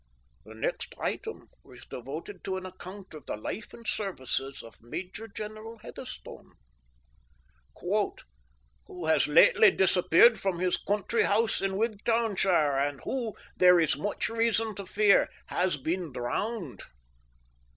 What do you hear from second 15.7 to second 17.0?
been drowned."